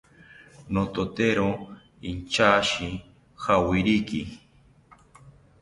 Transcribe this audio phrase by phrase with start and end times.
[0.73, 1.47] Nototero
[2.11, 2.87] inchashi
[3.41, 4.21] jawiriki